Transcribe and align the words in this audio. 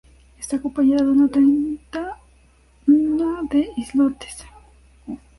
Está 0.39 0.55
acompañada 0.55 1.03
de 1.03 1.11
una 1.11 1.27
treintena 1.29 2.17
de 2.87 3.69
islotes. 3.77 4.43